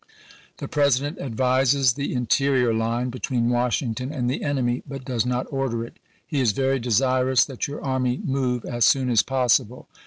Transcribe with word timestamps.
The 0.57 0.67
President 0.67 1.19
advises 1.19 1.93
the 1.93 2.11
interior 2.15 2.73
line, 2.73 3.11
between 3.11 3.51
Washington 3.51 4.11
and 4.11 4.27
the 4.31 4.41
enemy, 4.41 4.81
but 4.89 5.05
does 5.05 5.27
not 5.27 5.45
order 5.53 5.85
it. 5.85 5.97
He 6.25 6.39
is 6.41 6.53
very 6.53 6.79
desirous 6.79 7.45
that 7.45 7.67
your 7.67 7.83
army 7.83 8.19
move 8.25 8.65
as 8.65 8.83
soon 8.83 9.11
as 9.11 9.21
possible. 9.21 9.87